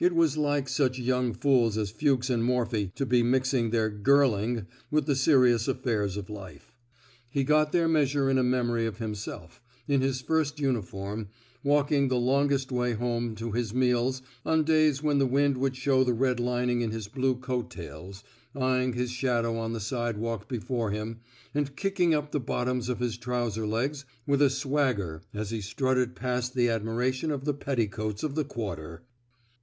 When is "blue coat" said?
17.06-17.70